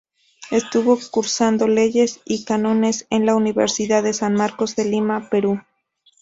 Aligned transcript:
Estuvo 0.49 0.97
cursando 1.11 1.67
Leyes 1.67 2.21
y 2.25 2.43
Cánones 2.43 3.05
en 3.11 3.27
la 3.27 3.35
Universidad 3.35 4.01
de 4.01 4.13
San 4.13 4.33
Marcos, 4.33 4.75
de 4.75 4.85
Lima, 4.85 5.29
Perú. 5.29 5.61